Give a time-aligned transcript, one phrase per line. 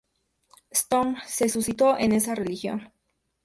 [0.73, 2.91] Storm se suscitó en esa religión.